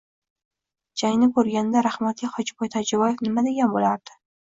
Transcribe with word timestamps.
Jangni 1.01 1.29
koʻrganda 1.35 1.85
rahmatli 1.89 2.33
Hojiboy 2.35 2.75
Tojiboyev 2.79 3.25
nima 3.29 3.49
degan 3.53 3.75
boʻlardi? 3.79 4.23